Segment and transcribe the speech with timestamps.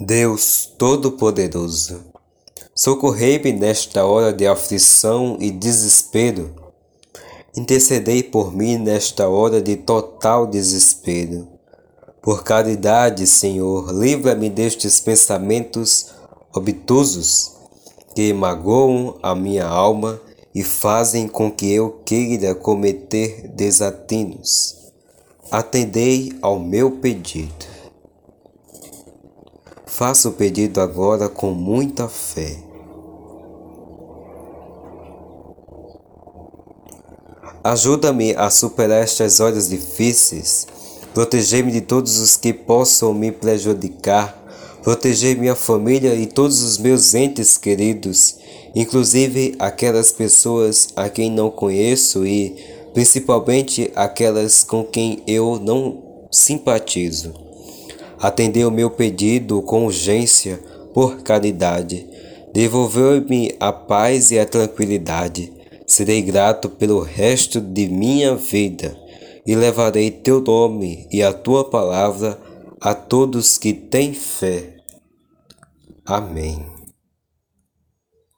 [0.00, 2.04] Deus Todo-Poderoso,
[2.72, 6.54] socorrei-me nesta hora de aflição e desespero.
[7.56, 11.48] Intercedei por mim nesta hora de total desespero.
[12.22, 16.12] Por caridade, Senhor, livra-me destes pensamentos
[16.54, 17.54] obtusos
[18.14, 20.20] que magoam a minha alma
[20.54, 24.76] e fazem com que eu queira cometer desatinos.
[25.50, 27.77] Atendei ao meu pedido.
[29.98, 32.56] Faça o pedido agora com muita fé.
[37.64, 40.68] Ajuda-me a superar estas horas difíceis.
[41.12, 44.40] Proteger-me de todos os que possam me prejudicar.
[44.84, 48.36] Proteger minha família e todos os meus entes queridos,
[48.76, 52.56] inclusive aquelas pessoas a quem não conheço e
[52.94, 57.47] principalmente aquelas com quem eu não simpatizo.
[58.20, 60.58] Atendeu meu pedido com urgência,
[60.92, 62.06] por caridade.
[62.52, 65.52] Devolveu-me a paz e a tranquilidade.
[65.86, 68.98] Serei grato pelo resto de minha vida
[69.46, 72.38] e levarei teu nome e a tua palavra
[72.80, 74.76] a todos que têm fé.
[76.04, 76.77] Amém.